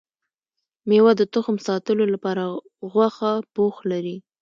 ميوه 0.89 1.11
د 1.17 1.21
تخم 1.33 1.55
ساتلو 1.67 2.05
لپاره 2.13 2.43
غوښه 2.91 3.31
پوښ 3.55 3.75
لري 3.91 4.17